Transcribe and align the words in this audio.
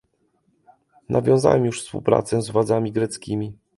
Nawiązałam 1.09 1.65
już 1.65 1.83
współpracę 1.83 2.41
z 2.41 2.49
władzami 2.49 2.91
greckimi 2.91 3.57